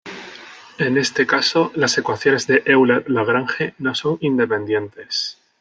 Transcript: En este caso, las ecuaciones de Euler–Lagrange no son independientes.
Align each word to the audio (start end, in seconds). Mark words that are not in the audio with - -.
En 0.79 0.97
este 0.97 1.27
caso, 1.27 1.71
las 1.75 1.95
ecuaciones 1.95 2.47
de 2.47 2.63
Euler–Lagrange 2.65 3.75
no 3.77 3.93
son 3.93 4.17
independientes. 4.21 5.37